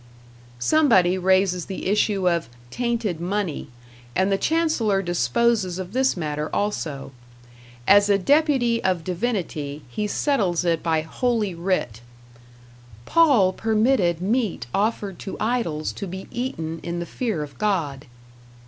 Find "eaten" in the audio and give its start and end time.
16.31-16.79